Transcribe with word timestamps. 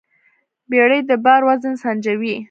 بیړۍ 0.69 0.99
د 1.09 1.11
بار 1.25 1.41
وزن 1.47 1.73
سنجوي. 1.83 2.35